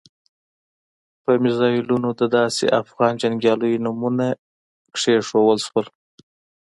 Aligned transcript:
په 1.23 1.31
میزایلونو 1.43 2.09
د 2.19 2.21
داسې 2.37 2.65
افغان 2.81 3.13
جنګیالیو 3.21 3.83
نومونه 3.85 4.27
کېښودل 4.97 5.59
شول. 5.67 5.85